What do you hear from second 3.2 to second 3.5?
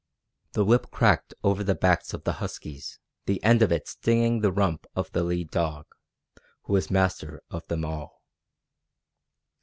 the